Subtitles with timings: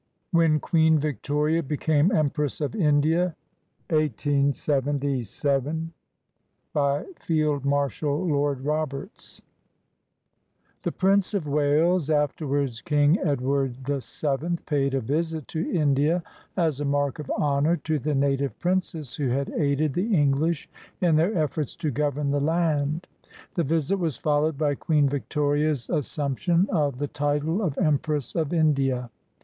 [0.31, 3.35] WHEN QUEEN VICTORIA BECAME EMPRESS OF INDIA
[3.87, 4.07] BY
[7.19, 9.43] FIELD MARSHAL LORD ROBERTS
[10.81, 16.23] [The Prince of Wales, afterwards King Edward VII, paid a visit to India
[16.57, 20.67] as a mark of honor to the native princes who had aided the English
[20.99, 23.05] in their efiforts to govern the land.
[23.53, 29.11] This visit was followed by Queen Victoria's assumption of the title of Empress of India.